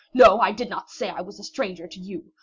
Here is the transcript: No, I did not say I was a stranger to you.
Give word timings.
No, 0.15 0.39
I 0.39 0.51
did 0.51 0.67
not 0.67 0.89
say 0.89 1.09
I 1.11 1.21
was 1.21 1.39
a 1.39 1.43
stranger 1.43 1.85
to 1.87 1.99
you. 1.99 2.31